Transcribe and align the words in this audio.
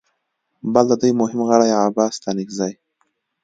بل 0.73 0.85
د 0.87 0.93
دوی 1.01 1.11
مهم 1.21 1.39
غړي 1.49 1.69
عباس 1.85 2.11
ستانکزي 2.19 2.73